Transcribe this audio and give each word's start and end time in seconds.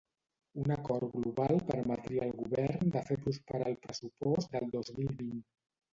Un 0.61 0.71
acord 0.75 1.11
global 1.17 1.59
permetria 1.67 2.25
al 2.27 2.33
govern 2.39 2.95
de 2.97 3.03
fer 3.11 3.19
prosperar 3.27 3.69
el 3.73 3.79
pressupost 3.85 4.55
del 4.57 4.69
dos 4.79 4.91
mil 5.01 5.13
vint. 5.21 5.39